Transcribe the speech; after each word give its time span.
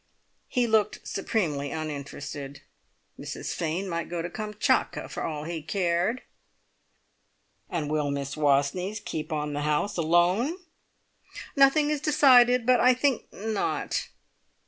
He 0.47 0.65
looked 0.65 1.07
supremely 1.07 1.69
uninterested. 1.69 2.61
Mrs 3.19 3.53
Fane 3.53 3.87
might 3.87 4.09
go 4.09 4.23
to 4.23 4.31
Kamtschatka 4.31 5.07
for 5.11 5.21
all 5.21 5.43
he 5.43 5.61
cared! 5.61 6.23
"And 7.69 7.87
will 7.87 8.09
Miss 8.09 8.33
Wastneys 8.35 8.99
keep 8.99 9.31
on 9.31 9.53
the 9.53 9.61
house 9.61 9.97
alone?" 9.97 10.57
"Nothing 11.55 11.91
is 11.91 11.97
yet 11.99 12.03
decided; 12.05 12.65
but 12.65 12.79
I 12.79 12.95
think 12.95 13.31
not!" 13.31 14.07